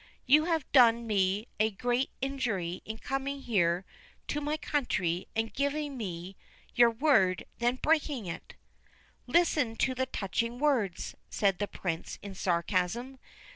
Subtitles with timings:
[0.25, 3.85] You have done me a great injury in coming here
[4.29, 6.35] to my country and giving me
[6.73, 8.55] your word and then breaking it.''
[9.27, 13.19] Listen to the touching words,' said the Prince in sarcasm.